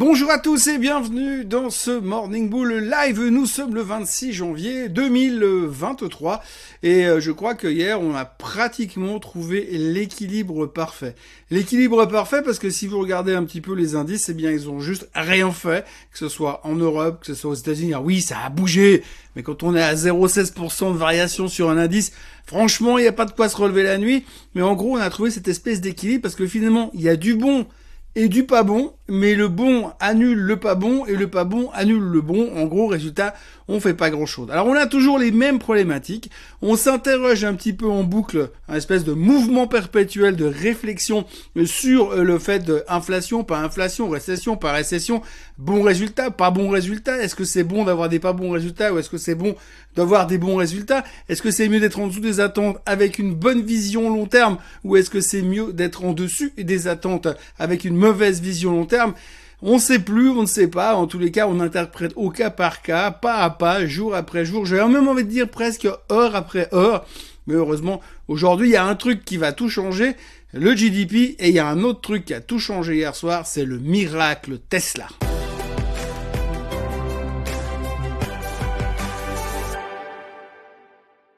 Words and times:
Bonjour 0.00 0.30
à 0.30 0.38
tous 0.38 0.66
et 0.68 0.78
bienvenue 0.78 1.44
dans 1.44 1.68
ce 1.68 1.90
Morning 1.90 2.48
Bull 2.48 2.72
Live. 2.72 3.20
Nous 3.20 3.44
sommes 3.44 3.74
le 3.74 3.82
26 3.82 4.32
janvier 4.32 4.88
2023 4.88 6.42
et 6.82 7.04
euh, 7.04 7.20
je 7.20 7.30
crois 7.30 7.54
que 7.54 7.66
hier 7.66 8.00
on 8.00 8.14
a 8.14 8.24
pratiquement 8.24 9.18
trouvé 9.18 9.68
l'équilibre 9.70 10.64
parfait. 10.64 11.14
L'équilibre 11.50 12.06
parfait 12.06 12.40
parce 12.42 12.58
que 12.58 12.70
si 12.70 12.86
vous 12.86 12.98
regardez 12.98 13.34
un 13.34 13.44
petit 13.44 13.60
peu 13.60 13.74
les 13.74 13.94
indices, 13.94 14.30
eh 14.30 14.32
bien 14.32 14.50
ils 14.50 14.70
ont 14.70 14.80
juste 14.80 15.06
rien 15.14 15.50
fait, 15.50 15.84
que 16.12 16.18
ce 16.18 16.30
soit 16.30 16.62
en 16.64 16.76
Europe, 16.76 17.20
que 17.20 17.26
ce 17.26 17.34
soit 17.34 17.50
aux 17.50 17.54
États-Unis. 17.54 17.94
oui, 17.96 18.22
ça 18.22 18.38
a 18.38 18.48
bougé, 18.48 19.02
mais 19.36 19.42
quand 19.42 19.62
on 19.62 19.76
est 19.76 19.82
à 19.82 19.94
0,16% 19.94 20.94
de 20.94 20.96
variation 20.96 21.46
sur 21.46 21.68
un 21.68 21.76
indice, 21.76 22.12
franchement, 22.46 22.96
il 22.96 23.02
n'y 23.02 23.08
a 23.08 23.12
pas 23.12 23.26
de 23.26 23.32
quoi 23.32 23.50
se 23.50 23.56
relever 23.58 23.82
la 23.82 23.98
nuit. 23.98 24.24
Mais 24.54 24.62
en 24.62 24.74
gros, 24.76 24.96
on 24.96 25.00
a 25.00 25.10
trouvé 25.10 25.30
cette 25.30 25.48
espèce 25.48 25.82
d'équilibre 25.82 26.22
parce 26.22 26.36
que 26.36 26.46
finalement, 26.46 26.90
il 26.94 27.02
y 27.02 27.10
a 27.10 27.16
du 27.16 27.34
bon 27.34 27.66
et 28.16 28.28
du 28.28 28.44
pas 28.44 28.62
bon, 28.62 28.92
mais 29.08 29.34
le 29.34 29.48
bon 29.48 29.90
annule 30.00 30.38
le 30.38 30.56
pas 30.56 30.74
bon 30.74 31.06
et 31.06 31.14
le 31.14 31.28
pas 31.28 31.44
bon 31.44 31.70
annule 31.72 32.02
le 32.02 32.20
bon. 32.20 32.50
En 32.56 32.64
gros, 32.64 32.86
résultat, 32.86 33.34
on 33.68 33.78
fait 33.80 33.94
pas 33.94 34.10
grand 34.10 34.26
chose. 34.26 34.50
Alors 34.50 34.66
on 34.66 34.74
a 34.74 34.86
toujours 34.86 35.18
les 35.18 35.30
mêmes 35.30 35.58
problématiques. 35.58 36.30
On 36.60 36.76
s'interroge 36.76 37.44
un 37.44 37.54
petit 37.54 37.72
peu 37.72 37.88
en 37.88 38.02
boucle, 38.02 38.50
un 38.68 38.76
espèce 38.76 39.04
de 39.04 39.12
mouvement 39.12 39.68
perpétuel 39.68 40.36
de 40.36 40.44
réflexion 40.44 41.24
sur 41.64 42.12
euh, 42.12 42.24
le 42.24 42.38
fait 42.38 42.64
de 42.64 42.82
inflation, 42.88 43.44
pas 43.44 43.58
inflation, 43.58 44.08
récession, 44.08 44.56
pas 44.56 44.72
récession, 44.72 45.22
bon 45.58 45.82
résultat, 45.82 46.30
pas 46.30 46.50
bon 46.50 46.68
résultat. 46.68 47.22
Est-ce 47.22 47.36
que 47.36 47.44
c'est 47.44 47.64
bon 47.64 47.84
d'avoir 47.84 48.08
des 48.08 48.18
pas 48.18 48.32
bons 48.32 48.50
résultats 48.50 48.92
ou 48.92 48.98
est-ce 48.98 49.10
que 49.10 49.18
c'est 49.18 49.36
bon 49.36 49.54
d'avoir 49.94 50.26
des 50.26 50.38
bons 50.38 50.56
résultats? 50.56 51.04
Est-ce 51.28 51.42
que 51.42 51.50
c'est 51.50 51.68
mieux 51.68 51.80
d'être 51.80 52.00
en 52.00 52.08
dessous 52.08 52.20
des 52.20 52.40
attentes 52.40 52.78
avec 52.86 53.18
une 53.18 53.34
bonne 53.34 53.62
vision 53.62 54.08
long 54.08 54.26
terme 54.26 54.58
ou 54.82 54.96
est-ce 54.96 55.10
que 55.10 55.20
c'est 55.20 55.42
mieux 55.42 55.72
d'être 55.72 56.04
en 56.04 56.12
dessus 56.12 56.52
des 56.56 56.88
attentes 56.88 57.28
avec 57.58 57.84
une 57.84 57.96
mauvaise 58.00 58.40
vision 58.40 58.72
long 58.72 58.86
terme 58.86 59.14
on 59.62 59.74
ne 59.74 59.78
sait 59.78 59.98
plus, 59.98 60.30
on 60.30 60.42
ne 60.42 60.46
sait 60.46 60.68
pas. 60.68 60.94
En 60.94 61.06
tous 61.06 61.18
les 61.18 61.30
cas, 61.30 61.46
on 61.46 61.60
interprète 61.60 62.12
au 62.16 62.30
cas 62.30 62.50
par 62.50 62.82
cas, 62.82 63.10
pas 63.10 63.38
à 63.38 63.50
pas, 63.50 63.86
jour 63.86 64.14
après 64.14 64.44
jour. 64.44 64.64
J'ai 64.64 64.76
même 64.76 65.08
envie 65.08 65.24
de 65.24 65.28
dire 65.28 65.48
presque 65.48 65.86
heure 66.10 66.34
après 66.34 66.68
heure. 66.72 67.06
Mais 67.46 67.54
heureusement, 67.54 68.00
aujourd'hui, 68.28 68.68
il 68.68 68.72
y 68.72 68.76
a 68.76 68.84
un 68.84 68.94
truc 68.94 69.24
qui 69.24 69.36
va 69.36 69.52
tout 69.52 69.68
changer, 69.68 70.14
le 70.52 70.74
GDP, 70.74 71.36
et 71.38 71.48
il 71.48 71.54
y 71.54 71.58
a 71.58 71.66
un 71.66 71.82
autre 71.82 72.00
truc 72.00 72.24
qui 72.24 72.34
a 72.34 72.40
tout 72.40 72.58
changé 72.58 72.96
hier 72.96 73.14
soir, 73.14 73.46
c'est 73.46 73.64
le 73.64 73.78
miracle 73.78 74.58
Tesla. 74.68 75.08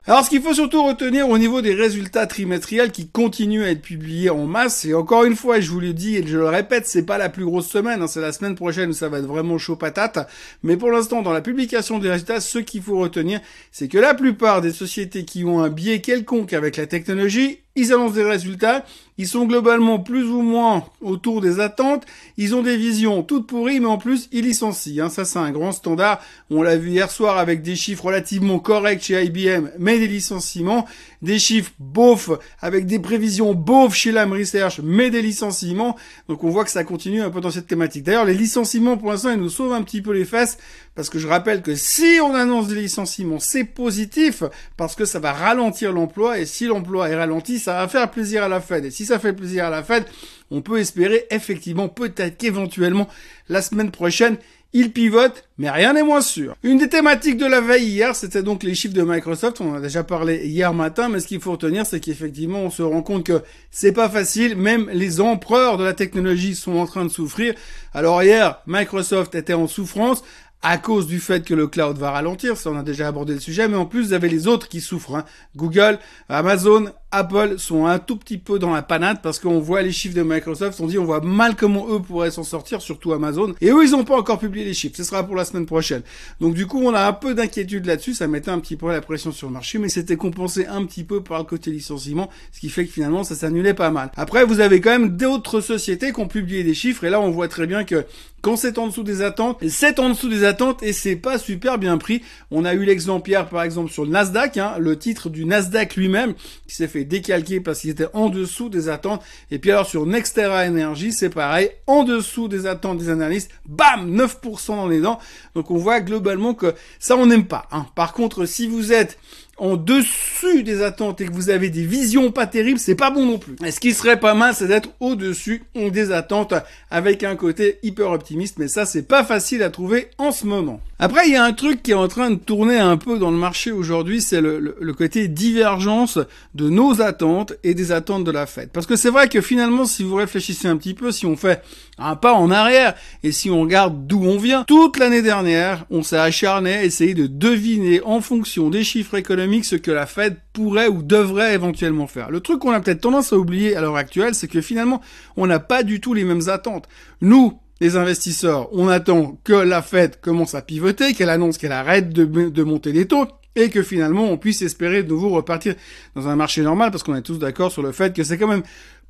Alors, 0.04 0.24
ce 0.24 0.30
qu'il 0.30 0.42
faut 0.42 0.52
surtout 0.52 0.84
retenir 0.84 1.28
au 1.28 1.38
niveau 1.38 1.62
des 1.62 1.74
résultats 1.74 2.26
trimestriels 2.26 2.90
qui 2.90 3.06
continuent 3.06 3.62
à 3.62 3.70
être 3.70 3.82
publiés 3.82 4.30
en 4.30 4.46
masse, 4.46 4.84
et 4.84 4.94
encore 4.94 5.22
une 5.22 5.36
fois, 5.36 5.60
je 5.60 5.70
vous 5.70 5.78
le 5.78 5.92
dis 5.92 6.16
et 6.16 6.26
je 6.26 6.38
le 6.38 6.48
répète, 6.48 6.88
c'est 6.88 7.06
pas 7.06 7.18
la 7.18 7.28
plus 7.28 7.44
grosse 7.44 7.68
semaine, 7.68 8.02
hein, 8.02 8.08
c'est 8.08 8.20
la 8.20 8.32
semaine 8.32 8.56
prochaine 8.56 8.90
où 8.90 8.94
ça 8.94 9.08
va 9.08 9.20
être 9.20 9.26
vraiment 9.26 9.58
chaud 9.58 9.76
patate. 9.76 10.28
Mais 10.64 10.76
pour 10.76 10.90
l'instant, 10.90 11.22
dans 11.22 11.32
la 11.32 11.40
publication 11.40 12.00
des 12.00 12.10
résultats, 12.10 12.40
ce 12.40 12.58
qu'il 12.58 12.82
faut 12.82 12.98
retenir, 12.98 13.40
c'est 13.70 13.86
que 13.86 13.98
la 13.98 14.12
plupart 14.14 14.60
des 14.60 14.72
sociétés 14.72 15.24
qui 15.24 15.44
ont 15.44 15.62
un 15.62 15.68
biais 15.68 16.00
quelconque 16.00 16.52
avec 16.52 16.78
la 16.78 16.88
technologie 16.88 17.61
ils 17.74 17.92
annoncent 17.92 18.14
des 18.14 18.24
résultats, 18.24 18.84
ils 19.18 19.26
sont 19.26 19.46
globalement 19.46 19.98
plus 19.98 20.24
ou 20.24 20.42
moins 20.42 20.84
autour 21.00 21.40
des 21.40 21.60
attentes, 21.60 22.04
ils 22.36 22.54
ont 22.54 22.62
des 22.62 22.76
visions 22.76 23.22
toutes 23.22 23.46
pourries, 23.46 23.80
mais 23.80 23.86
en 23.86 23.98
plus 23.98 24.28
ils 24.32 24.44
licencient. 24.44 25.04
Hein. 25.04 25.08
Ça 25.08 25.24
c'est 25.24 25.38
un 25.38 25.50
grand 25.50 25.72
standard. 25.72 26.20
On 26.50 26.62
l'a 26.62 26.76
vu 26.76 26.90
hier 26.90 27.10
soir 27.10 27.38
avec 27.38 27.62
des 27.62 27.76
chiffres 27.76 28.06
relativement 28.06 28.58
corrects 28.58 29.02
chez 29.02 29.22
IBM, 29.24 29.70
mais 29.78 29.98
des 29.98 30.08
licenciements, 30.08 30.86
des 31.22 31.38
chiffres 31.38 31.72
beaufs 31.78 32.30
avec 32.60 32.86
des 32.86 32.98
prévisions 32.98 33.54
beaufs 33.54 33.94
chez 33.94 34.12
Lam 34.12 34.32
Research, 34.32 34.80
mais 34.82 35.10
des 35.10 35.22
licenciements. 35.22 35.96
Donc 36.28 36.44
on 36.44 36.50
voit 36.50 36.64
que 36.64 36.70
ça 36.70 36.84
continue 36.84 37.22
un 37.22 37.30
peu 37.30 37.40
dans 37.40 37.50
cette 37.50 37.66
thématique. 37.66 38.04
D'ailleurs 38.04 38.24
les 38.24 38.34
licenciements 38.34 38.96
pour 38.96 39.10
l'instant 39.10 39.30
ils 39.30 39.40
nous 39.40 39.50
sauvent 39.50 39.72
un 39.72 39.82
petit 39.82 40.02
peu 40.02 40.12
les 40.12 40.24
fesses 40.24 40.58
parce 40.94 41.10
que 41.10 41.18
je 41.18 41.26
rappelle 41.26 41.62
que 41.62 41.74
si 41.74 42.18
on 42.22 42.34
annonce 42.34 42.68
des 42.68 42.74
licenciements 42.74 43.38
c'est 43.38 43.64
positif 43.64 44.42
parce 44.76 44.94
que 44.94 45.04
ça 45.04 45.18
va 45.18 45.32
ralentir 45.32 45.92
l'emploi 45.92 46.38
et 46.38 46.46
si 46.46 46.66
l'emploi 46.66 47.08
est 47.08 47.16
ralenti 47.16 47.58
ça 47.58 47.74
va 47.74 47.88
faire 47.88 48.10
plaisir 48.10 48.42
à 48.42 48.48
la 48.48 48.60
Fed. 48.60 48.84
Et 48.84 48.90
si 48.90 49.06
ça 49.06 49.18
fait 49.18 49.32
plaisir 49.32 49.66
à 49.66 49.70
la 49.70 49.82
Fed, 49.82 50.04
on 50.50 50.60
peut 50.60 50.78
espérer 50.78 51.26
effectivement 51.30 51.88
peut-être 51.88 52.36
qu'éventuellement 52.36 53.08
la 53.48 53.62
semaine 53.62 53.90
prochaine, 53.90 54.36
il 54.74 54.90
pivote, 54.90 55.44
mais 55.58 55.70
rien 55.70 55.92
n'est 55.92 56.02
moins 56.02 56.22
sûr. 56.22 56.56
Une 56.62 56.78
des 56.78 56.88
thématiques 56.88 57.36
de 57.36 57.44
la 57.44 57.60
veille 57.60 57.84
hier, 57.84 58.16
c'était 58.16 58.42
donc 58.42 58.62
les 58.62 58.74
chiffres 58.74 58.94
de 58.94 59.02
Microsoft. 59.02 59.60
On 59.60 59.72
en 59.72 59.74
a 59.74 59.80
déjà 59.80 60.02
parlé 60.02 60.46
hier 60.46 60.72
matin, 60.72 61.10
mais 61.10 61.20
ce 61.20 61.26
qu'il 61.26 61.40
faut 61.40 61.52
retenir, 61.52 61.84
c'est 61.84 62.00
qu'effectivement, 62.00 62.60
on 62.60 62.70
se 62.70 62.82
rend 62.82 63.02
compte 63.02 63.24
que 63.24 63.42
c'est 63.70 63.92
pas 63.92 64.08
facile. 64.08 64.56
Même 64.56 64.88
les 64.90 65.20
empereurs 65.20 65.76
de 65.76 65.84
la 65.84 65.92
technologie 65.92 66.54
sont 66.54 66.76
en 66.76 66.86
train 66.86 67.04
de 67.04 67.10
souffrir. 67.10 67.54
Alors 67.92 68.22
hier, 68.22 68.62
Microsoft 68.66 69.34
était 69.34 69.52
en 69.52 69.68
souffrance 69.68 70.22
à 70.62 70.78
cause 70.78 71.06
du 71.06 71.18
fait 71.20 71.44
que 71.44 71.54
le 71.54 71.66
cloud 71.66 71.98
va 71.98 72.12
ralentir, 72.12 72.56
ça 72.56 72.70
on 72.70 72.78
a 72.78 72.82
déjà 72.82 73.08
abordé 73.08 73.34
le 73.34 73.40
sujet, 73.40 73.68
mais 73.68 73.76
en 73.76 73.86
plus 73.86 74.06
vous 74.06 74.12
avez 74.12 74.28
les 74.28 74.46
autres 74.46 74.68
qui 74.68 74.80
souffrent. 74.80 75.16
Hein. 75.16 75.24
Google, 75.56 75.98
Amazon, 76.28 76.86
Apple 77.12 77.58
sont 77.58 77.86
un 77.86 77.98
tout 77.98 78.16
petit 78.16 78.38
peu 78.38 78.58
dans 78.58 78.72
la 78.72 78.82
panade 78.82 79.20
parce 79.22 79.38
qu'on 79.38 79.60
voit 79.60 79.82
les 79.82 79.92
chiffres 79.92 80.16
de 80.16 80.22
Microsoft, 80.22 80.80
on 80.80 80.86
dit 80.86 80.98
on 80.98 81.04
voit 81.04 81.20
mal 81.20 81.54
comment 81.56 81.86
eux 81.90 82.00
pourraient 82.00 82.30
s'en 82.30 82.42
sortir, 82.42 82.80
surtout 82.80 83.12
Amazon. 83.12 83.54
Et 83.60 83.70
eux 83.70 83.84
ils 83.84 83.90
n'ont 83.90 84.04
pas 84.04 84.16
encore 84.16 84.38
publié 84.38 84.64
les 84.64 84.74
chiffres, 84.74 84.96
ce 84.96 85.04
sera 85.04 85.24
pour 85.24 85.36
la 85.36 85.44
semaine 85.44 85.66
prochaine. 85.66 86.02
Donc 86.40 86.54
du 86.54 86.66
coup 86.66 86.82
on 86.82 86.94
a 86.94 87.06
un 87.06 87.12
peu 87.12 87.34
d'inquiétude 87.34 87.86
là-dessus, 87.86 88.14
ça 88.14 88.26
mettait 88.26 88.50
un 88.50 88.58
petit 88.60 88.76
peu 88.76 88.90
la 88.90 89.02
pression 89.02 89.30
sur 89.30 89.48
le 89.48 89.52
marché, 89.52 89.78
mais 89.78 89.88
c'était 89.88 90.16
compensé 90.16 90.66
un 90.66 90.84
petit 90.86 91.04
peu 91.04 91.22
par 91.22 91.38
le 91.38 91.44
côté 91.44 91.70
licenciement, 91.70 92.30
ce 92.50 92.60
qui 92.60 92.70
fait 92.70 92.86
que 92.86 92.92
finalement 92.92 93.24
ça 93.24 93.34
s'annulait 93.34 93.74
pas 93.74 93.90
mal. 93.90 94.10
Après 94.16 94.44
vous 94.44 94.60
avez 94.60 94.80
quand 94.80 94.90
même 94.90 95.16
d'autres 95.16 95.60
sociétés 95.60 96.12
qui 96.12 96.20
ont 96.20 96.28
publié 96.28 96.64
des 96.64 96.74
chiffres 96.74 97.04
et 97.04 97.10
là 97.10 97.20
on 97.20 97.30
voit 97.30 97.48
très 97.48 97.66
bien 97.66 97.84
que 97.84 98.06
quand 98.42 98.56
c'est 98.56 98.78
en 98.78 98.88
dessous 98.88 99.04
des 99.04 99.22
attentes, 99.22 99.62
c'est 99.68 100.00
en 100.00 100.08
dessous 100.08 100.28
des 100.28 100.42
attentes 100.42 100.82
et 100.82 100.92
c'est 100.92 101.14
pas 101.14 101.38
super 101.38 101.78
bien 101.78 101.96
pris. 101.96 102.22
On 102.50 102.64
a 102.64 102.74
eu 102.74 102.84
l'exemplaire 102.84 103.48
par 103.48 103.62
exemple 103.62 103.92
sur 103.92 104.04
le 104.04 104.10
Nasdaq, 104.10 104.56
hein, 104.56 104.74
le 104.80 104.98
titre 104.98 105.30
du 105.30 105.44
Nasdaq 105.44 105.94
lui-même 105.94 106.34
qui 106.66 106.74
s'est 106.74 106.88
fait 106.88 107.01
décalquer 107.04 107.60
parce 107.60 107.80
qu'il 107.80 107.90
était 107.90 108.08
en 108.12 108.28
dessous 108.28 108.68
des 108.68 108.88
attentes. 108.88 109.22
Et 109.50 109.58
puis 109.58 109.70
alors 109.70 109.86
sur 109.86 110.06
Nextera 110.06 110.66
Energy, 110.66 111.12
c'est 111.12 111.30
pareil, 111.30 111.70
en 111.86 112.04
dessous 112.04 112.48
des 112.48 112.66
attentes 112.66 112.98
des 112.98 113.08
analystes, 113.08 113.50
bam, 113.66 114.14
9% 114.14 114.66
dans 114.68 114.88
les 114.88 115.00
dents. 115.00 115.18
Donc 115.54 115.70
on 115.70 115.76
voit 115.76 116.00
globalement 116.00 116.54
que 116.54 116.74
ça 116.98 117.16
on 117.16 117.26
n'aime 117.26 117.46
pas. 117.46 117.66
Hein. 117.72 117.86
Par 117.94 118.12
contre, 118.12 118.46
si 118.46 118.66
vous 118.66 118.92
êtes 118.92 119.18
en 119.62 119.76
dessus 119.76 120.64
des 120.64 120.82
attentes 120.82 121.20
et 121.20 121.26
que 121.26 121.32
vous 121.32 121.48
avez 121.48 121.70
des 121.70 121.84
visions 121.84 122.32
pas 122.32 122.48
terribles, 122.48 122.80
c'est 122.80 122.96
pas 122.96 123.12
bon 123.12 123.24
non 123.24 123.38
plus. 123.38 123.54
Et 123.64 123.70
ce 123.70 123.78
qui 123.78 123.92
serait 123.94 124.18
pas 124.18 124.34
mal, 124.34 124.54
c'est 124.54 124.66
d'être 124.66 124.88
au-dessus 124.98 125.62
des 125.76 126.10
attentes 126.10 126.54
avec 126.90 127.22
un 127.22 127.36
côté 127.36 127.78
hyper 127.84 128.10
optimiste, 128.10 128.58
mais 128.58 128.66
ça 128.66 128.86
c'est 128.86 129.06
pas 129.06 129.22
facile 129.22 129.62
à 129.62 129.70
trouver 129.70 130.08
en 130.18 130.32
ce 130.32 130.46
moment. 130.46 130.80
Après, 130.98 131.26
il 131.26 131.32
y 131.32 131.36
a 131.36 131.44
un 131.44 131.52
truc 131.52 131.82
qui 131.82 131.92
est 131.92 131.94
en 131.94 132.08
train 132.08 132.30
de 132.30 132.36
tourner 132.36 132.78
un 132.78 132.96
peu 132.96 133.18
dans 133.18 133.30
le 133.30 133.36
marché 133.36 133.70
aujourd'hui, 133.70 134.20
c'est 134.20 134.40
le, 134.40 134.76
le, 134.80 134.92
côté 134.94 135.26
divergence 135.26 136.18
de 136.54 136.68
nos 136.68 137.00
attentes 137.00 137.54
et 137.64 137.74
des 137.74 137.90
attentes 137.90 138.22
de 138.22 138.30
la 138.30 138.46
fête. 138.46 138.70
Parce 138.72 138.86
que 138.86 138.94
c'est 138.94 139.10
vrai 139.10 139.28
que 139.28 139.40
finalement, 139.40 139.84
si 139.84 140.04
vous 140.04 140.14
réfléchissez 140.14 140.68
un 140.68 140.76
petit 140.76 140.94
peu, 140.94 141.10
si 141.10 141.26
on 141.26 141.36
fait 141.36 141.62
un 141.98 142.14
pas 142.14 142.34
en 142.34 142.50
arrière 142.50 142.94
et 143.24 143.32
si 143.32 143.50
on 143.50 143.62
regarde 143.62 144.06
d'où 144.06 144.24
on 144.24 144.38
vient, 144.38 144.64
toute 144.64 144.96
l'année 144.96 145.22
dernière, 145.22 145.86
on 145.90 146.04
s'est 146.04 146.18
acharné 146.18 146.74
à 146.74 146.84
essayer 146.84 147.14
de 147.14 147.26
deviner 147.26 148.00
en 148.04 148.20
fonction 148.20 148.70
des 148.70 148.84
chiffres 148.84 149.16
économiques 149.16 149.51
ce 149.60 149.76
que 149.76 149.90
la 149.90 150.06
Fed 150.06 150.36
pourrait 150.52 150.88
ou 150.88 151.02
devrait 151.02 151.54
éventuellement 151.54 152.06
faire. 152.06 152.30
Le 152.30 152.40
truc 152.40 152.60
qu'on 152.60 152.72
a 152.72 152.80
peut-être 152.80 153.02
tendance 153.02 153.32
à 153.32 153.36
oublier 153.36 153.76
à 153.76 153.80
l'heure 153.80 153.96
actuelle, 153.96 154.34
c'est 154.34 154.48
que 154.48 154.60
finalement, 154.60 155.00
on 155.36 155.46
n'a 155.46 155.60
pas 155.60 155.82
du 155.82 156.00
tout 156.00 156.14
les 156.14 156.24
mêmes 156.24 156.48
attentes. 156.48 156.88
Nous, 157.20 157.58
les 157.80 157.96
investisseurs, 157.96 158.68
on 158.72 158.88
attend 158.88 159.38
que 159.44 159.52
la 159.52 159.82
Fed 159.82 160.20
commence 160.20 160.54
à 160.54 160.62
pivoter, 160.62 161.14
qu'elle 161.14 161.30
annonce 161.30 161.58
qu'elle 161.58 161.72
arrête 161.72 162.10
de, 162.12 162.24
de 162.24 162.62
monter 162.62 162.92
les 162.92 163.06
taux, 163.06 163.26
et 163.54 163.70
que 163.70 163.82
finalement 163.82 164.24
on 164.24 164.38
puisse 164.38 164.62
espérer 164.62 165.02
de 165.02 165.08
nouveau 165.08 165.30
repartir 165.30 165.74
dans 166.14 166.28
un 166.28 166.36
marché 166.36 166.62
normal 166.62 166.90
parce 166.90 167.02
qu'on 167.02 167.14
est 167.14 167.22
tous 167.22 167.38
d'accord 167.38 167.70
sur 167.70 167.82
le 167.82 167.92
fait 167.92 168.14
que 168.14 168.24
c'est 168.24 168.38
quand 168.38 168.48
même 168.48 168.62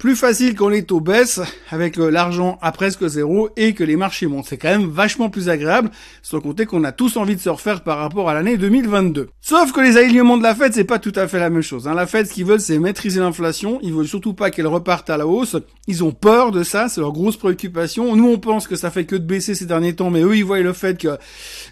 plus 0.03 0.17
facile 0.17 0.57
quand 0.57 0.69
les 0.69 0.83
taux 0.83 0.99
baissent 0.99 1.41
avec 1.71 1.97
euh, 1.97 2.11
l'argent 2.11 2.59
à 2.61 2.73
presque 2.73 3.07
zéro 3.07 3.51
et 3.57 3.73
que 3.73 3.85
les 3.85 3.95
marchés 3.95 4.27
montent. 4.27 4.47
C'est 4.49 4.57
quand 4.57 4.77
même 4.77 4.91
vachement 4.91 5.31
plus 5.31 5.49
agréable, 5.49 5.93
sans 6.23 6.41
compter 6.41 6.67
qu'on 6.67 6.83
a 6.83 6.91
tous 6.91 7.17
envie 7.17 7.37
de 7.37 7.41
se 7.41 7.49
refaire 7.49 7.85
par 7.85 7.99
rapport 7.99 8.29
à 8.29 8.35
l'année 8.35 8.57
2022. 8.57 9.29
Sauf 9.41 9.71
que 9.71 9.81
les 9.81 9.97
alignements 9.97 10.39
de 10.39 10.43
la 10.43 10.57
Fed, 10.57 10.75
c'est 10.75 10.83
pas 10.83 10.99
tout 10.99 11.13
à 11.15 11.29
fait 11.29 11.39
la 11.39 11.51
même 11.51 11.63
chose. 11.63 11.87
Hein. 11.87 11.95
La 11.95 12.09
Fed, 12.09 12.27
ce 12.27 12.33
qu'ils 12.33 12.47
veulent, 12.47 12.61
c'est 12.61 12.81
maîtriser 12.81 13.21
l'inflation. 13.21 13.79
Ils 13.81 13.95
veulent 13.95 14.09
surtout 14.09 14.35
pas 14.35 14.51
qu'elle 14.51 14.67
reparte 14.67 15.09
à 15.09 15.17
la 15.17 15.29
hausse. 15.29 15.55
Ils 15.87 16.03
ont 16.03 16.11
peur 16.11 16.51
de 16.51 16.65
ça, 16.65 16.89
c'est 16.89 17.01
leur 17.01 17.13
grosse 17.13 17.37
préoccupation. 17.37 18.17
Nous, 18.17 18.29
on 18.29 18.39
pense 18.39 18.67
que 18.67 18.75
ça 18.75 18.91
fait 18.91 19.05
que 19.05 19.15
de 19.15 19.25
baisser 19.25 19.55
ces 19.55 19.67
derniers 19.67 19.95
temps, 19.95 20.11
mais 20.11 20.23
eux, 20.23 20.37
ils 20.37 20.45
voient 20.45 20.59
le 20.59 20.73
fait 20.73 20.99
que 20.99 21.17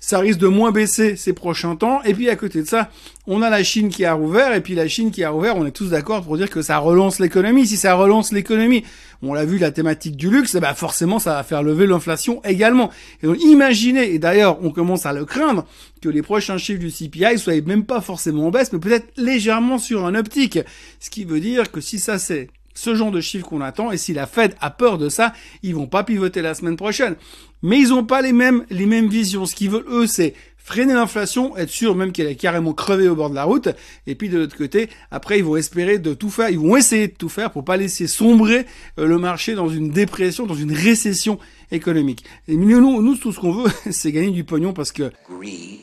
ça 0.01 0.21
risque 0.21 0.39
de 0.39 0.47
moins 0.47 0.71
baisser 0.71 1.17
ces 1.17 1.33
prochains 1.33 1.75
temps. 1.75 2.01
Et 2.05 2.15
puis, 2.15 2.31
à 2.31 2.37
côté 2.37 2.63
de 2.63 2.69
ça, 2.69 2.91
on 3.27 3.43
a 3.43 3.51
la 3.51 3.65
Chine 3.65 3.89
qui 3.89 4.05
a 4.05 4.13
rouvert, 4.15 4.55
et 4.55 4.61
puis 4.61 4.77
la 4.77 4.87
Chine 4.87 5.11
qui 5.11 5.25
a 5.25 5.31
rouvert, 5.31 5.57
on 5.57 5.67
est 5.67 5.73
tous 5.73 5.91
d'accord 5.91 6.23
pour 6.23 6.37
dire 6.37 6.49
que 6.49 6.63
ça 6.63 6.79
relance 6.79 7.19
l'économie. 7.19 7.67
Si 7.67 7.77
ça 7.77 7.95
relance 7.95 8.20
l'économie. 8.31 8.85
On 9.23 9.35
l'a 9.35 9.45
vu, 9.45 9.59
la 9.59 9.71
thématique 9.71 10.17
du 10.17 10.31
luxe, 10.31 10.57
bah 10.57 10.75
forcément, 10.75 11.19
ça 11.19 11.35
va 11.35 11.43
faire 11.43 11.63
lever 11.63 11.87
l'inflation 11.87 12.43
également. 12.45 12.91
Et 13.23 13.27
donc, 13.27 13.43
imaginez, 13.43 14.13
et 14.13 14.19
d'ailleurs, 14.19 14.63
on 14.63 14.71
commence 14.71 15.07
à 15.07 15.13
le 15.13 15.25
craindre, 15.25 15.67
que 16.01 16.09
les 16.09 16.23
prochains 16.23 16.59
chiffres 16.59 16.81
du 16.81 16.91
CPI 16.91 17.39
soient 17.39 17.61
même 17.63 17.85
pas 17.85 18.01
forcément 18.01 18.47
en 18.47 18.51
baisse, 18.51 18.73
mais 18.73 18.79
peut-être 18.79 19.09
légèrement 19.17 19.79
sur 19.79 20.05
un 20.07 20.15
optique. 20.15 20.59
Ce 21.01 21.11
qui 21.11 21.25
veut 21.25 21.41
dire 21.41 21.73
que 21.73 21.81
si 21.81 21.99
ça 21.99 22.19
c'est 22.19 22.49
ce 22.75 22.95
genre 22.95 23.11
de 23.11 23.21
chiffres 23.21 23.47
qu'on 23.47 23.61
attend. 23.61 23.91
Et 23.93 23.99
si 23.99 24.13
la 24.13 24.27
Fed 24.27 24.55
a 24.61 24.71
peur 24.71 24.99
de 24.99 25.09
ça, 25.09 25.33
ils 25.63 25.75
vont 25.75 25.87
pas 25.87 26.05
pivoter 26.05 26.43
la 26.43 26.55
semaine 26.55 26.77
prochaine. 26.77 27.17
Mais 27.63 27.79
ils 27.79 27.93
ont 27.93 28.05
pas 28.05 28.23
les 28.23 28.33
mêmes, 28.33 28.65
les 28.71 28.87
mêmes 28.87 29.09
visions. 29.09 29.45
Ce 29.45 29.55
qu'ils 29.55 29.71
veulent, 29.71 29.85
eux, 29.89 30.07
c'est 30.07 30.35
freiner 30.63 30.95
l'inflation, 30.95 31.57
être 31.57 31.71
sûr 31.71 31.95
même 31.95 32.13
qu'elle 32.13 32.29
est 32.29 32.37
carrément 32.37 32.73
crevée 32.73 33.09
au 33.09 33.17
bord 33.17 33.31
de 33.31 33.35
la 33.35 33.45
route. 33.45 33.69
Et 34.07 34.15
puis 34.15 34.29
de 34.29 34.39
l'autre 34.39 34.57
côté, 34.57 34.89
après, 35.11 35.39
ils 35.39 35.45
vont 35.45 35.57
espérer 35.57 35.99
de 35.99 36.15
tout 36.15 36.31
faire, 36.31 36.51
ils 36.51 36.59
vont 36.59 36.77
essayer 36.77 37.09
de 37.09 37.15
tout 37.15 37.29
faire 37.29 37.51
pour 37.51 37.65
pas 37.65 37.77
laisser 37.77 38.07
sombrer 38.07 38.67
euh, 38.99 39.07
le 39.07 39.19
marché 39.19 39.55
dans 39.55 39.69
une 39.69 39.91
dépression, 39.91 40.47
dans 40.47 40.55
une 40.55 40.73
récession 40.73 41.39
économique. 41.73 42.25
Et 42.49 42.57
nous, 42.57 43.03
nous 43.03 43.17
tout 43.17 43.33
ce 43.33 43.41
qu'on 43.41 43.53
veut, 43.53 43.71
c'est 43.91 44.13
gagner 44.13 44.31
du 44.31 44.45
pognon 44.45 44.73
parce 44.73 44.93
que... 44.93 45.11
Greed, 45.29 45.81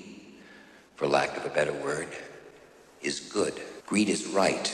for 0.96 1.08
lack 1.08 1.38
of 1.38 1.46
a 1.46 1.54
better 1.54 1.74
word, 1.84 2.08
is 3.04 3.22
good. 3.34 3.54
Greed 3.88 4.10
is 4.10 4.26
right. 4.34 4.72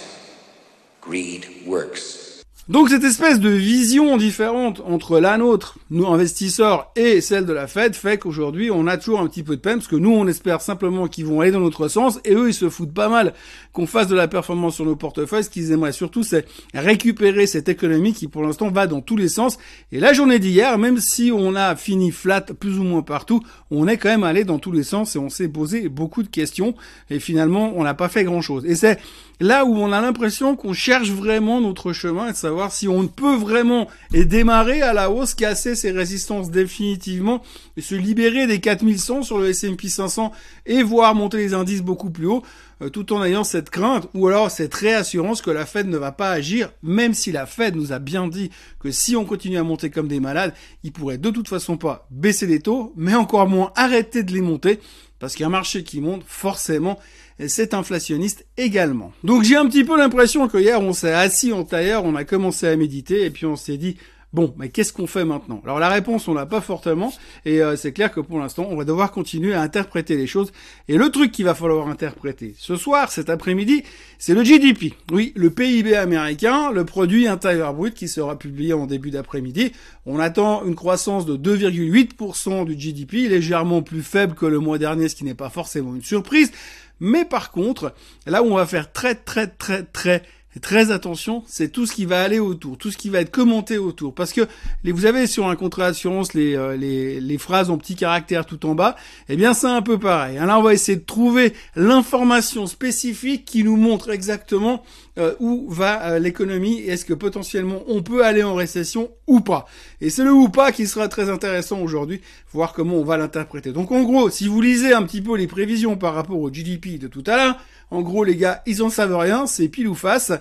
Greed 1.01 1.45
works. 1.65 2.32
Donc 2.69 2.87
cette 2.87 3.03
espèce 3.03 3.41
de 3.41 3.49
vision 3.49 4.15
différente 4.15 4.81
entre 4.87 5.19
la 5.19 5.37
nôtre, 5.37 5.79
nous 5.89 6.07
investisseurs, 6.07 6.93
et 6.95 7.19
celle 7.19 7.45
de 7.45 7.51
la 7.51 7.67
Fed 7.67 7.93
fait 7.93 8.17
qu'aujourd'hui 8.17 8.71
on 8.71 8.87
a 8.87 8.95
toujours 8.95 9.19
un 9.19 9.27
petit 9.27 9.43
peu 9.43 9.57
de 9.57 9.61
peine 9.61 9.79
parce 9.79 9.89
que 9.89 9.97
nous 9.97 10.13
on 10.13 10.27
espère 10.27 10.61
simplement 10.61 11.09
qu'ils 11.09 11.25
vont 11.25 11.41
aller 11.41 11.51
dans 11.51 11.59
notre 11.59 11.89
sens 11.89 12.21
et 12.23 12.33
eux 12.33 12.47
ils 12.47 12.53
se 12.53 12.69
foutent 12.69 12.93
pas 12.93 13.09
mal 13.09 13.33
qu'on 13.73 13.85
fasse 13.85 14.07
de 14.07 14.15
la 14.15 14.29
performance 14.29 14.75
sur 14.75 14.85
nos 14.85 14.95
portefeuilles. 14.95 15.43
Ce 15.43 15.49
qu'ils 15.49 15.73
aimeraient 15.73 15.91
surtout 15.91 16.23
c'est 16.23 16.47
récupérer 16.73 17.47
cette 17.47 17.67
économie 17.67 18.13
qui 18.13 18.29
pour 18.29 18.43
l'instant 18.43 18.71
va 18.71 18.87
dans 18.87 19.01
tous 19.01 19.17
les 19.17 19.27
sens. 19.27 19.57
Et 19.91 19.99
la 19.99 20.13
journée 20.13 20.39
d'hier, 20.39 20.77
même 20.77 20.99
si 20.99 21.33
on 21.35 21.55
a 21.55 21.75
fini 21.75 22.11
flat 22.11 22.39
plus 22.39 22.79
ou 22.79 22.83
moins 22.83 23.01
partout, 23.01 23.43
on 23.71 23.89
est 23.89 23.97
quand 23.97 24.07
même 24.07 24.23
allé 24.23 24.45
dans 24.45 24.57
tous 24.57 24.71
les 24.71 24.83
sens 24.83 25.17
et 25.17 25.19
on 25.19 25.29
s'est 25.29 25.49
posé 25.49 25.89
beaucoup 25.89 26.23
de 26.23 26.29
questions 26.29 26.75
et 27.09 27.19
finalement 27.19 27.73
on 27.75 27.83
n'a 27.83 27.93
pas 27.93 28.07
fait 28.07 28.23
grand 28.23 28.41
chose. 28.41 28.63
Et 28.65 28.75
c'est 28.75 29.01
là 29.41 29.65
où 29.65 29.75
on 29.75 29.91
a 29.91 29.99
l'impression 29.99 30.55
qu'on 30.55 30.71
cherche 30.71 31.09
vraiment 31.09 31.59
notre 31.59 31.91
chemin 31.91 32.29
et 32.29 32.31
de 32.31 32.37
savoir 32.37 32.52
si 32.69 32.87
on 32.87 33.07
peut 33.07 33.35
vraiment 33.35 33.87
et 34.13 34.25
démarrer 34.25 34.81
à 34.81 34.93
la 34.93 35.09
hausse, 35.09 35.33
casser 35.33 35.75
ses 35.75 35.91
résistances 35.91 36.51
définitivement 36.51 37.41
et 37.77 37.81
se 37.81 37.95
libérer 37.95 38.47
des 38.47 38.59
4100 38.59 39.23
sur 39.23 39.39
le 39.39 39.49
S&P 39.49 39.87
500 39.87 40.31
et 40.65 40.83
voir 40.83 41.15
monter 41.15 41.37
les 41.37 41.53
indices 41.53 41.81
beaucoup 41.81 42.09
plus 42.09 42.27
haut 42.27 42.43
tout 42.89 43.13
en 43.13 43.23
ayant 43.23 43.43
cette 43.43 43.69
crainte 43.69 44.07
ou 44.13 44.27
alors 44.27 44.51
cette 44.51 44.73
réassurance 44.73 45.41
que 45.41 45.51
la 45.51 45.65
Fed 45.65 45.87
ne 45.87 45.97
va 45.97 46.11
pas 46.11 46.31
agir, 46.31 46.71
même 46.81 47.13
si 47.13 47.31
la 47.31 47.45
Fed 47.45 47.75
nous 47.75 47.91
a 47.91 47.99
bien 47.99 48.27
dit 48.27 48.49
que 48.79 48.91
si 48.91 49.15
on 49.15 49.25
continue 49.25 49.57
à 49.57 49.63
monter 49.63 49.89
comme 49.89 50.07
des 50.07 50.19
malades, 50.19 50.53
il 50.83 50.91
pourrait 50.91 51.17
de 51.17 51.29
toute 51.29 51.47
façon 51.47 51.77
pas 51.77 52.07
baisser 52.11 52.47
les 52.47 52.59
taux, 52.59 52.93
mais 52.95 53.15
encore 53.15 53.47
moins 53.47 53.71
arrêter 53.75 54.23
de 54.23 54.33
les 54.33 54.41
monter, 54.41 54.79
parce 55.19 55.35
qu'un 55.35 55.49
marché 55.49 55.83
qui 55.83 56.01
monte, 56.01 56.23
forcément, 56.25 56.99
c'est 57.47 57.73
inflationniste 57.73 58.45
également. 58.57 59.11
Donc 59.23 59.43
j'ai 59.43 59.55
un 59.55 59.65
petit 59.65 59.83
peu 59.83 59.97
l'impression 59.97 60.47
que 60.47 60.57
hier 60.57 60.81
on 60.81 60.93
s'est 60.93 61.13
assis 61.13 61.53
en 61.53 61.63
tailleur, 61.63 62.05
on 62.05 62.15
a 62.15 62.23
commencé 62.23 62.67
à 62.67 62.75
méditer 62.75 63.25
et 63.25 63.29
puis 63.29 63.45
on 63.45 63.55
s'est 63.55 63.77
dit 63.77 63.97
Bon, 64.33 64.51
mais 64.57 64.69
qu'est-ce 64.69 64.91
qu'on 64.91 65.05
fait 65.05 65.25
maintenant? 65.25 65.61
Alors 65.63 65.79
la 65.79 65.89
réponse, 65.89 66.27
on 66.27 66.33
l'a 66.33 66.47
pas 66.47 66.59
fortement, 66.59 67.13
et 67.45 67.61
euh, 67.61 67.75
c'est 67.75 67.91
clair 67.91 68.11
que 68.11 68.19
pour 68.19 68.39
l'instant, 68.39 68.65
on 68.67 68.75
va 68.75 68.83
devoir 68.83 69.11
continuer 69.11 69.53
à 69.53 69.61
interpréter 69.61 70.17
les 70.17 70.25
choses. 70.25 70.51
Et 70.87 70.97
le 70.97 71.11
truc 71.11 71.31
qu'il 71.31 71.45
va 71.45 71.53
falloir 71.53 71.87
interpréter 71.87 72.55
ce 72.57 72.75
soir, 72.75 73.11
cet 73.11 73.29
après-midi, 73.29 73.83
c'est 74.17 74.33
le 74.33 74.43
GDP. 74.43 74.95
Oui, 75.11 75.33
le 75.35 75.51
PIB 75.51 75.95
américain, 75.95 76.71
le 76.71 76.83
produit 76.83 77.27
intérieur 77.27 77.75
brut 77.75 77.93
qui 77.93 78.07
sera 78.07 78.39
publié 78.39 78.73
en 78.73 78.87
début 78.87 79.11
d'après-midi. 79.11 79.71
On 80.07 80.19
attend 80.19 80.65
une 80.65 80.75
croissance 80.75 81.27
de 81.27 81.37
2,8% 81.37 82.65
du 82.65 82.75
GDP, 82.75 83.29
légèrement 83.29 83.83
plus 83.83 84.01
faible 84.01 84.33
que 84.33 84.47
le 84.47 84.57
mois 84.57 84.79
dernier, 84.79 85.09
ce 85.09 85.15
qui 85.15 85.25
n'est 85.25 85.35
pas 85.35 85.51
forcément 85.51 85.93
une 85.93 86.01
surprise. 86.01 86.51
Mais 86.99 87.25
par 87.25 87.51
contre, 87.51 87.93
là 88.25 88.41
on 88.41 88.55
va 88.55 88.65
faire 88.65 88.91
très 88.91 89.13
très 89.13 89.47
très 89.47 89.83
très 89.83 90.23
très 90.61 90.91
attention, 90.91 91.43
c'est 91.47 91.71
tout 91.71 91.85
ce 91.85 91.93
qui 91.93 92.05
va 92.05 92.21
aller 92.21 92.39
autour, 92.39 92.77
tout 92.77 92.91
ce 92.91 92.97
qui 92.97 93.09
va 93.09 93.21
être 93.21 93.31
commenté 93.31 93.77
autour. 93.77 94.13
Parce 94.13 94.33
que 94.33 94.41
vous 94.85 95.05
avez 95.05 95.27
sur 95.27 95.47
un 95.47 95.55
contrat 95.55 95.87
d'assurance 95.87 96.33
les, 96.33 96.55
euh, 96.55 96.75
les, 96.77 97.19
les, 97.19 97.37
phrases 97.37 97.69
en 97.69 97.77
petits 97.77 97.95
caractères 97.95 98.45
tout 98.45 98.65
en 98.65 98.75
bas, 98.75 98.95
eh 99.29 99.35
bien 99.35 99.53
c'est 99.53 99.67
un 99.67 99.81
peu 99.81 99.97
pareil. 99.97 100.37
Alors 100.37 100.59
on 100.59 100.63
va 100.63 100.73
essayer 100.73 100.97
de 100.97 101.03
trouver 101.03 101.53
l'information 101.75 102.67
spécifique 102.67 103.45
qui 103.45 103.63
nous 103.63 103.77
montre 103.77 104.11
exactement 104.11 104.83
euh, 105.19 105.35
où 105.39 105.67
va 105.69 106.03
euh, 106.03 106.19
l'économie 106.19 106.79
et 106.79 106.89
est-ce 106.89 107.05
que 107.05 107.13
potentiellement 107.13 107.83
on 107.87 108.01
peut 108.01 108.25
aller 108.25 108.43
en 108.43 108.55
récession 108.55 109.11
ou 109.27 109.41
pas. 109.41 109.65
Et 110.01 110.09
c'est 110.09 110.23
le 110.23 110.33
ou 110.33 110.49
pas 110.49 110.71
qui 110.71 110.87
sera 110.87 111.07
très 111.07 111.29
intéressant 111.29 111.79
aujourd'hui, 111.81 112.21
voir 112.51 112.73
comment 112.73 112.95
on 112.95 113.03
va 113.03 113.17
l'interpréter. 113.17 113.71
Donc 113.71 113.91
en 113.91 114.03
gros, 114.03 114.29
si 114.29 114.47
vous 114.47 114.61
lisez 114.61 114.93
un 114.93 115.03
petit 115.03 115.21
peu 115.21 115.37
les 115.37 115.47
prévisions 115.47 115.97
par 115.97 116.15
rapport 116.15 116.39
au 116.39 116.51
GDP 116.51 116.99
de 116.99 117.07
tout 117.07 117.23
à 117.27 117.37
l'heure, 117.37 117.57
en 117.93 118.01
gros, 118.01 118.23
les 118.23 118.35
gars, 118.35 118.63
ils 118.65 118.81
en 118.81 118.89
savent 118.89 119.15
rien, 119.15 119.45
c'est 119.45 119.67
pile 119.67 119.87
ou 119.87 119.93
face. 119.93 120.31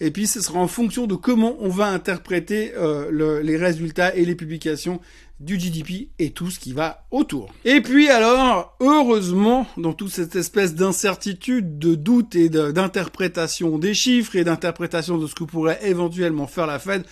Et 0.00 0.10
puis, 0.10 0.26
ce 0.26 0.40
sera 0.40 0.58
en 0.58 0.68
fonction 0.68 1.06
de 1.06 1.14
comment 1.14 1.56
on 1.60 1.68
va 1.68 1.86
interpréter 1.86 2.72
euh, 2.76 3.42
les 3.42 3.56
résultats 3.56 4.14
et 4.14 4.24
les 4.24 4.34
publications 4.34 5.00
du 5.42 5.58
GDP 5.58 6.08
et 6.18 6.30
tout 6.30 6.50
ce 6.50 6.58
qui 6.58 6.72
va 6.72 7.04
autour. 7.10 7.52
Et 7.64 7.80
puis 7.80 8.08
alors, 8.08 8.76
heureusement, 8.80 9.66
dans 9.76 9.92
toute 9.92 10.10
cette 10.10 10.36
espèce 10.36 10.74
d'incertitude, 10.74 11.78
de 11.78 11.94
doute 11.94 12.36
et 12.36 12.48
d'interprétation 12.48 13.78
des 13.78 13.94
chiffres 13.94 14.36
et 14.36 14.44
d'interprétation 14.44 15.18
de 15.18 15.26
ce 15.26 15.34
que 15.34 15.44
pourrait 15.44 15.80
éventuellement 15.82 16.46
faire 16.46 16.66
la 16.66 16.78
Fed, 16.78 17.04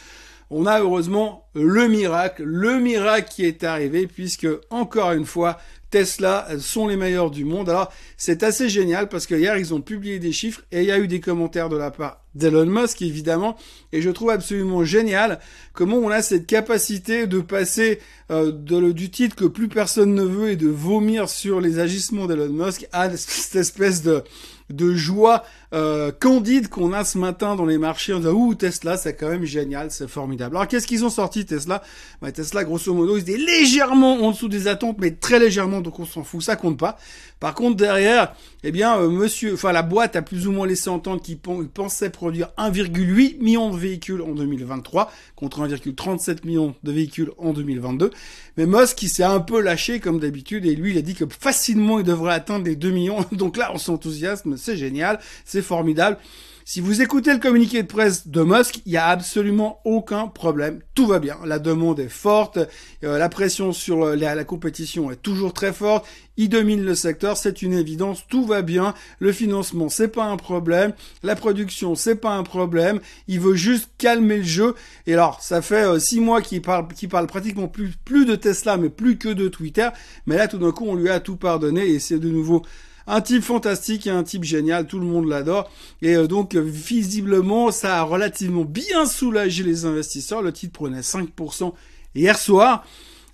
on 0.50 0.66
a 0.66 0.81
heureusement 0.81 1.48
le 1.55 1.88
miracle, 1.88 2.44
le 2.44 2.79
miracle 2.79 3.29
qui 3.31 3.44
est 3.44 3.64
arrivé 3.64 4.06
puisque 4.06 4.47
encore 4.70 5.12
une 5.12 5.26
fois, 5.26 5.58
Tesla 5.91 6.47
sont 6.61 6.87
les 6.87 6.97
meilleurs 6.97 7.31
du 7.31 7.44
monde. 7.44 7.69
Alors, 7.69 7.93
c'est 8.17 8.43
assez 8.43 8.69
génial 8.69 9.08
parce 9.08 9.26
que 9.26 9.35
hier, 9.35 9.56
ils 9.56 9.75
ont 9.75 9.81
publié 9.81 10.19
des 10.19 10.32
chiffres 10.32 10.62
et 10.70 10.82
il 10.82 10.87
y 10.87 10.93
a 10.93 10.99
eu 10.99 11.08
des 11.08 11.20
commentaires 11.20 11.69
de 11.69 11.76
la 11.76 11.91
part 11.91 12.23
d'Elon 12.35 12.67
Musk, 12.67 13.02
évidemment. 13.02 13.56
Et 13.93 14.00
je 14.00 14.11
trouve 14.11 14.31
absolument 14.31 14.85
génial 14.85 15.41
comment 15.73 15.97
on 15.97 16.11
a 16.11 16.23
cette 16.23 16.47
capacité 16.47 17.26
de 17.26 17.41
passer 17.41 17.99
euh, 18.31 18.52
du 18.52 19.11
titre 19.11 19.35
que 19.35 19.47
plus 19.47 19.69
personne 19.69 20.14
ne 20.14 20.23
veut 20.23 20.50
et 20.50 20.56
de 20.56 20.69
vomir 20.69 21.29
sur 21.29 21.61
les 21.61 21.81
agissements 21.81 22.26
d'Elon 22.26 22.52
Musk 22.52 22.87
à 22.93 23.11
cette 23.17 23.56
espèce 23.56 24.02
de 24.02 24.94
joie 24.94 25.44
euh, 25.75 26.12
candide 26.12 26.69
qu'on 26.69 26.93
a 26.93 27.05
ce 27.05 27.19
matin 27.19 27.56
dans 27.56 27.67
les 27.67 27.79
marchés 27.79 28.12
en 28.12 28.19
disant 28.19 28.32
ouh 28.32 28.55
Tesla 28.55 28.97
c'est 28.97 29.14
quand 29.14 29.29
même 29.29 29.44
génial 29.44 29.91
c'est 29.91 30.08
formidable 30.08 30.56
alors 30.56 30.69
qu'est-ce 30.69 30.87
qu'ils 30.87 31.05
ont 31.05 31.11
sorti 31.11 31.39
Tesla 31.46 31.82
bah, 32.22 32.32
Tesla 32.32 32.64
grosso 32.64 32.92
modo 32.94 33.16
ils 33.16 33.22
étaient 33.22 33.37
légèrement 33.37 34.14
en 34.22 34.31
dessous 34.31 34.48
des 34.48 34.69
attentes 34.69 34.96
mais 34.98 35.12
très 35.12 35.38
légèrement 35.38 35.81
donc 35.81 35.98
on 35.98 36.04
s'en 36.04 36.25
fout 36.25 36.42
ça 36.42 36.56
compte 36.56 36.78
pas. 36.78 36.98
Par 37.38 37.54
contre 37.54 37.76
derrière 37.76 38.34
eh 38.62 38.72
bien 38.72 38.98
euh, 38.98 39.08
monsieur 39.08 39.54
enfin 39.54 39.72
la 39.72 39.82
boîte 39.82 40.16
a 40.16 40.22
plus 40.22 40.46
ou 40.46 40.52
moins 40.52 40.66
laissé 40.66 40.90
entendre 40.90 41.22
qu'il 41.22 41.38
pensait 41.38 42.10
produire 42.10 42.48
1,8 42.58 43.40
million 43.40 43.70
de 43.70 43.76
véhicules 43.76 44.22
en 44.22 44.32
2023 44.32 45.10
contre 45.37 45.66
1,37 45.66 46.46
million 46.46 46.75
de 46.82 46.92
véhicules 46.92 47.31
en 47.38 47.52
2022 47.52 48.10
mais 48.56 48.66
Musk 48.66 48.96
qui 48.96 49.08
s'est 49.08 49.22
un 49.22 49.40
peu 49.40 49.60
lâché 49.60 50.00
comme 50.00 50.19
d'habitude 50.19 50.66
et 50.66 50.75
lui 50.75 50.92
il 50.92 50.99
a 50.99 51.02
dit 51.02 51.14
que 51.14 51.25
facilement 51.28 51.99
il 51.99 52.04
devrait 52.04 52.35
atteindre 52.35 52.66
les 52.66 52.76
2 52.76 52.90
millions. 52.90 53.25
Donc 53.32 53.56
là 53.56 53.70
on 53.75 53.78
s'enthousiasme 53.78 54.56
c'est 54.56 54.76
génial, 54.76 55.18
c'est 55.44 55.62
formidable. 55.62 56.18
Si 56.64 56.81
vous 56.81 57.00
écoutez 57.00 57.33
le 57.33 57.38
communiqué 57.38 57.83
de 57.83 57.88
presse 57.88 58.29
de 58.29 58.43
Musk, 58.43 58.83
il 58.85 58.93
n'y 58.93 58.99
a 58.99 59.07
absolument 59.07 59.81
aucun 59.85 60.29
problème. 60.29 60.81
Tout 60.95 61.07
va 61.07 61.19
bien. 61.19 61.38
La 61.45 61.59
demande 61.59 61.99
est 62.00 62.09
forte. 62.09 62.59
Euh, 63.02 63.19
la 63.19 63.29
pression 63.29 63.73
sur 63.73 64.05
euh, 64.05 64.17
la, 64.17 64.45
compétition 64.45 65.11
est 65.11 65.17
toujours 65.17 65.52
très 65.55 65.73
forte. 65.73 66.07
Il 66.37 66.50
domine 66.50 66.85
le 66.85 66.95
secteur. 66.95 67.37
C'est 67.37 67.62
une 67.62 67.73
évidence. 67.73 68.25
Tout 68.29 68.45
va 68.45 68.62
bien. 68.62 68.95
Le 69.19 69.33
financement, 69.33 69.88
c'est 69.88 70.09
pas 70.09 70.25
un 70.25 70.37
problème. 70.37 70.93
La 71.23 71.35
production, 71.35 71.95
c'est 71.95 72.17
pas 72.17 72.35
un 72.37 72.43
problème. 72.43 73.00
Il 73.26 73.40
veut 73.40 73.55
juste 73.55 73.90
calmer 73.97 74.38
le 74.38 74.45
jeu. 74.45 74.75
Et 75.07 75.14
alors, 75.14 75.40
ça 75.40 75.62
fait 75.62 75.87
euh, 75.87 75.99
six 75.99 76.21
mois 76.21 76.43
qu'il 76.43 76.62
parle, 76.62 76.87
pratiquement 77.26 77.69
plus 77.69 78.26
de 78.26 78.37
Tesla, 78.37 78.76
mais 78.76 78.90
plus 78.90 79.17
que 79.17 79.31
de 79.31 79.49
Twitter. 79.49 79.88
Mais 80.26 80.37
là, 80.37 80.47
tout 80.47 80.59
d'un 80.59 80.73
coup, 80.73 80.87
on 80.87 80.95
lui 80.95 81.09
a 81.09 81.21
tout 81.21 81.37
pardonné 81.37 81.88
et 81.88 81.99
c'est 81.99 82.19
de 82.19 82.29
nouveau 82.29 82.62
un 83.07 83.21
type 83.21 83.42
fantastique 83.42 84.07
et 84.07 84.11
un 84.11 84.23
type 84.23 84.45
génial, 84.45 84.87
tout 84.87 84.99
le 84.99 85.07
monde 85.07 85.28
l'adore. 85.28 85.71
Et 86.02 86.16
euh, 86.16 86.26
donc 86.26 86.54
visiblement, 86.54 87.71
ça 87.71 87.99
a 87.99 88.02
relativement 88.02 88.64
bien 88.64 89.07
soulagé 89.07 89.62
les 89.62 89.85
investisseurs. 89.85 90.42
Le 90.42 90.52
titre 90.52 90.73
prenait 90.73 91.00
5% 91.00 91.73
hier 92.14 92.38
soir. 92.38 92.85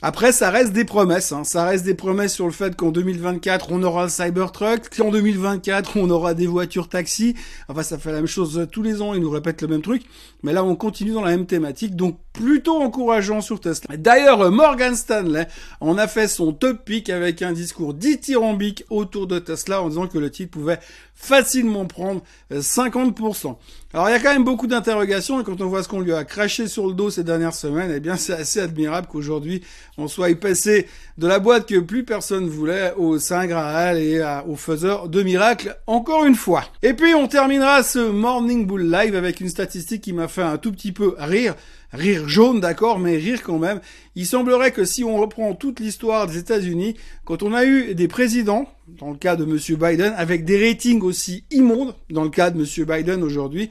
Après, 0.02 0.32
ça 0.32 0.50
reste 0.50 0.72
des 0.72 0.84
promesses. 0.84 1.32
Hein. 1.32 1.44
Ça 1.44 1.64
reste 1.64 1.84
des 1.84 1.94
promesses 1.94 2.34
sur 2.34 2.46
le 2.46 2.52
fait 2.52 2.76
qu'en 2.76 2.90
2024, 2.90 3.68
on 3.72 3.82
aura 3.82 4.04
le 4.04 4.08
Cybertruck, 4.08 4.94
qu'en 4.94 5.10
2024, 5.10 5.96
on 5.96 6.10
aura 6.10 6.34
des 6.34 6.46
voitures 6.46 6.88
taxi. 6.88 7.34
Enfin, 7.68 7.82
ça 7.82 7.98
fait 7.98 8.10
la 8.10 8.16
même 8.16 8.26
chose 8.26 8.66
tous 8.70 8.82
les 8.82 9.00
ans, 9.02 9.14
ils 9.14 9.20
nous 9.20 9.30
répètent 9.30 9.62
le 9.62 9.68
même 9.68 9.82
truc. 9.82 10.02
Mais 10.42 10.52
là, 10.52 10.64
on 10.64 10.76
continue 10.76 11.12
dans 11.12 11.22
la 11.22 11.30
même 11.30 11.46
thématique. 11.46 11.96
Donc, 11.96 12.18
plutôt 12.36 12.82
encourageant 12.82 13.40
sur 13.40 13.60
Tesla. 13.60 13.96
D'ailleurs, 13.96 14.50
Morgan 14.50 14.94
Stanley 14.94 15.48
en 15.80 15.96
a 15.96 16.06
fait 16.06 16.28
son 16.28 16.52
top 16.52 16.84
pick 16.84 17.08
avec 17.08 17.40
un 17.40 17.52
discours 17.52 17.94
dithyrambique 17.94 18.84
autour 18.90 19.26
de 19.26 19.38
Tesla 19.38 19.82
en 19.82 19.88
disant 19.88 20.06
que 20.06 20.18
le 20.18 20.30
titre 20.30 20.50
pouvait 20.50 20.78
facilement 21.14 21.86
prendre 21.86 22.22
50%. 22.52 23.46
Euh, 23.46 23.52
Alors 23.94 24.08
il 24.10 24.12
y 24.12 24.14
a 24.14 24.20
quand 24.20 24.32
même 24.32 24.44
beaucoup 24.44 24.66
d'interrogations 24.66 25.40
et 25.40 25.44
quand 25.44 25.62
on 25.62 25.66
voit 25.66 25.82
ce 25.82 25.88
qu'on 25.88 26.00
lui 26.00 26.12
a 26.12 26.24
craché 26.24 26.68
sur 26.68 26.86
le 26.86 26.92
dos 26.92 27.10
ces 27.10 27.24
dernières 27.24 27.54
semaines, 27.54 27.90
eh 27.94 28.00
bien 28.00 28.16
c'est 28.16 28.34
assez 28.34 28.60
admirable 28.60 29.08
qu'aujourd'hui 29.10 29.62
on 29.98 30.08
soit 30.08 30.34
passé 30.38 30.86
de 31.18 31.26
la 31.26 31.38
boîte 31.38 31.68
que 31.68 31.78
plus 31.78 32.04
personne 32.04 32.48
voulait 32.48 32.92
au 32.96 33.18
Saint 33.18 33.46
Graal 33.46 33.98
et 33.98 34.22
au 34.46 34.56
faiseur 34.56 35.08
de 35.08 35.22
miracles 35.22 35.76
encore 35.86 36.26
une 36.26 36.34
fois. 36.34 36.64
Et 36.82 36.94
puis 36.94 37.14
on 37.14 37.28
terminera 37.28 37.82
ce 37.82 37.98
Morning 37.98 38.66
Bull 38.66 38.90
Live 38.90 39.16
avec 39.16 39.40
une 39.40 39.48
statistique 39.48 40.02
qui 40.02 40.12
m'a 40.12 40.28
fait 40.28 40.42
un 40.42 40.58
tout 40.58 40.72
petit 40.72 40.92
peu 40.92 41.14
rire 41.18 41.54
rire 41.92 42.28
jaune, 42.28 42.60
d'accord, 42.60 42.98
mais 42.98 43.16
rire 43.16 43.42
quand 43.42 43.58
même. 43.58 43.80
Il 44.14 44.26
semblerait 44.26 44.72
que 44.72 44.84
si 44.84 45.04
on 45.04 45.16
reprend 45.16 45.54
toute 45.54 45.80
l'histoire 45.80 46.26
des 46.26 46.38
États-Unis, 46.38 46.96
quand 47.24 47.42
on 47.42 47.52
a 47.52 47.64
eu 47.64 47.94
des 47.94 48.08
présidents, 48.08 48.68
dans 48.98 49.10
le 49.10 49.16
cas 49.16 49.36
de 49.36 49.44
Monsieur 49.44 49.76
Biden, 49.76 50.12
avec 50.16 50.44
des 50.44 50.68
ratings 50.68 51.02
aussi 51.02 51.44
immondes, 51.50 51.94
dans 52.10 52.24
le 52.24 52.30
cas 52.30 52.50
de 52.50 52.58
Monsieur 52.58 52.84
Biden 52.84 53.22
aujourd'hui, 53.22 53.70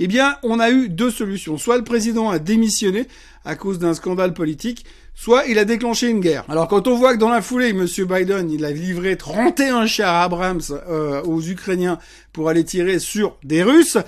eh 0.00 0.06
bien, 0.06 0.36
on 0.44 0.60
a 0.60 0.70
eu 0.70 0.88
deux 0.88 1.10
solutions. 1.10 1.58
Soit 1.58 1.76
le 1.76 1.84
président 1.84 2.30
a 2.30 2.38
démissionné 2.38 3.08
à 3.44 3.56
cause 3.56 3.78
d'un 3.78 3.94
scandale 3.94 4.32
politique, 4.32 4.84
soit 5.18 5.46
il 5.46 5.58
a 5.58 5.64
déclenché 5.64 6.08
une 6.08 6.20
guerre. 6.20 6.44
Alors 6.48 6.68
quand 6.68 6.86
on 6.86 6.94
voit 6.94 7.12
que 7.12 7.18
dans 7.18 7.28
la 7.28 7.42
foulée, 7.42 7.72
Monsieur 7.72 8.04
Biden, 8.04 8.52
il 8.52 8.64
a 8.64 8.70
livré 8.70 9.16
31 9.16 9.86
chars 9.86 10.22
Abrams 10.22 10.60
euh, 10.70 11.20
aux 11.22 11.42
Ukrainiens 11.42 11.98
pour 12.32 12.48
aller 12.48 12.62
tirer 12.62 13.00
sur 13.00 13.36
des 13.42 13.64
Russes, 13.64 13.98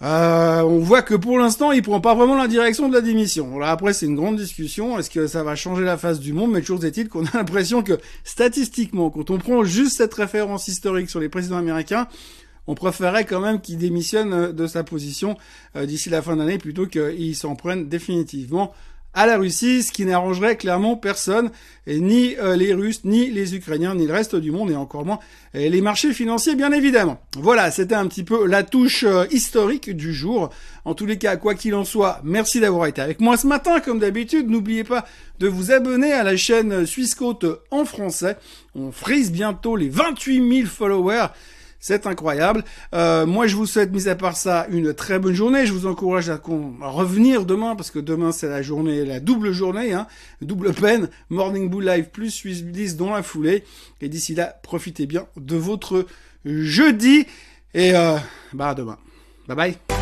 euh, 0.00 0.62
on 0.62 0.78
voit 0.78 1.02
que 1.02 1.14
pour 1.14 1.38
l'instant, 1.38 1.72
il 1.72 1.82
prend 1.82 2.00
pas 2.00 2.14
vraiment 2.14 2.36
la 2.36 2.48
direction 2.48 2.88
de 2.88 2.94
la 2.94 3.02
démission. 3.02 3.54
Alors 3.56 3.68
après, 3.68 3.92
c'est 3.92 4.06
une 4.06 4.16
grande 4.16 4.36
discussion. 4.36 4.98
Est-ce 4.98 5.10
que 5.10 5.26
ça 5.26 5.42
va 5.42 5.56
changer 5.56 5.84
la 5.84 5.98
face 5.98 6.20
du 6.20 6.32
monde? 6.32 6.52
Mais 6.52 6.62
toujours 6.62 6.82
est-il 6.86 7.08
qu'on 7.10 7.26
a 7.26 7.30
l'impression 7.34 7.82
que 7.82 7.98
statistiquement, 8.24 9.10
quand 9.10 9.30
on 9.30 9.36
prend 9.36 9.62
juste 9.62 9.98
cette 9.98 10.14
référence 10.14 10.68
historique 10.68 11.10
sur 11.10 11.20
les 11.20 11.28
présidents 11.28 11.58
américains, 11.58 12.08
on 12.66 12.74
préférerait 12.74 13.26
quand 13.26 13.40
même 13.40 13.60
qu'il 13.60 13.76
démissionne 13.76 14.32
euh, 14.32 14.52
de 14.52 14.66
sa 14.66 14.84
position 14.84 15.36
euh, 15.76 15.84
d'ici 15.84 16.08
la 16.08 16.22
fin 16.22 16.36
d'année 16.36 16.56
plutôt 16.56 16.86
qu'il 16.86 17.36
s'en 17.36 17.56
prenne 17.56 17.90
définitivement 17.90 18.72
à 19.14 19.26
la 19.26 19.36
Russie, 19.36 19.82
ce 19.82 19.92
qui 19.92 20.04
n'arrangerait 20.04 20.56
clairement 20.56 20.96
personne, 20.96 21.50
ni 21.86 22.36
euh, 22.36 22.56
les 22.56 22.74
Russes, 22.74 23.02
ni 23.04 23.30
les 23.30 23.54
Ukrainiens, 23.54 23.94
ni 23.94 24.06
le 24.06 24.12
reste 24.12 24.36
du 24.36 24.50
monde, 24.50 24.70
et 24.70 24.76
encore 24.76 25.04
moins 25.04 25.18
euh, 25.54 25.68
les 25.68 25.80
marchés 25.80 26.12
financiers, 26.12 26.54
bien 26.56 26.72
évidemment. 26.72 27.20
Voilà, 27.36 27.70
c'était 27.70 27.94
un 27.94 28.06
petit 28.06 28.24
peu 28.24 28.46
la 28.46 28.62
touche 28.62 29.04
euh, 29.04 29.26
historique 29.30 29.90
du 29.90 30.12
jour. 30.12 30.50
En 30.84 30.94
tous 30.94 31.06
les 31.06 31.18
cas, 31.18 31.36
quoi 31.36 31.54
qu'il 31.54 31.74
en 31.74 31.84
soit, 31.84 32.20
merci 32.24 32.60
d'avoir 32.60 32.86
été 32.86 33.00
avec 33.00 33.20
moi 33.20 33.36
ce 33.36 33.46
matin, 33.46 33.80
comme 33.80 33.98
d'habitude. 33.98 34.50
N'oubliez 34.50 34.84
pas 34.84 35.06
de 35.38 35.48
vous 35.48 35.72
abonner 35.72 36.12
à 36.12 36.22
la 36.22 36.36
chaîne 36.36 36.84
Suisse 36.84 37.14
Côte 37.14 37.46
en 37.70 37.84
français. 37.84 38.36
On 38.74 38.90
frise 38.92 39.30
bientôt 39.30 39.76
les 39.76 39.88
28 39.88 40.56
000 40.62 40.68
followers. 40.68 41.28
C'est 41.86 42.06
incroyable. 42.06 42.64
Euh, 42.94 43.26
moi, 43.26 43.46
je 43.46 43.56
vous 43.56 43.66
souhaite, 43.66 43.92
mis 43.92 44.08
à 44.08 44.14
part 44.14 44.38
ça, 44.38 44.66
une 44.70 44.94
très 44.94 45.18
bonne 45.18 45.34
journée. 45.34 45.66
Je 45.66 45.72
vous 45.74 45.84
encourage 45.84 46.30
à, 46.30 46.40
revenir 46.42 47.44
demain, 47.44 47.76
parce 47.76 47.90
que 47.90 47.98
demain, 47.98 48.32
c'est 48.32 48.48
la 48.48 48.62
journée, 48.62 49.04
la 49.04 49.20
double 49.20 49.52
journée, 49.52 49.92
hein, 49.92 50.06
double 50.40 50.72
peine, 50.72 51.10
Morning 51.28 51.68
Bull 51.68 51.84
Live 51.84 52.08
plus 52.10 52.30
Swiss 52.30 52.64
10 52.64 52.96
dans 52.96 53.10
la 53.10 53.22
foulée. 53.22 53.64
Et 54.00 54.08
d'ici 54.08 54.34
là, 54.34 54.58
profitez 54.62 55.04
bien 55.04 55.26
de 55.36 55.56
votre 55.56 56.06
jeudi. 56.46 57.26
Et 57.74 57.94
euh, 57.94 58.16
bah, 58.54 58.72
demain. 58.72 58.96
Bye 59.46 59.54
bye. 59.54 59.93